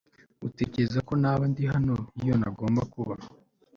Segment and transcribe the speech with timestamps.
[0.41, 3.13] Uratekereza ko naba ndi hano iyo ntagomba kuba